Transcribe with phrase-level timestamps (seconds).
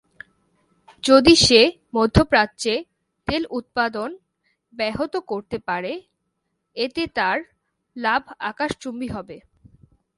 [1.03, 1.61] যদি সে
[1.95, 2.73] মধ্যপ্রাচ্যে
[3.27, 4.09] তেল উৎপাদন
[4.73, 5.93] ব্যাহত করতে পারে,
[6.75, 7.37] এতে তার
[7.95, 9.37] লাভ আকাশচুম্বী হবে।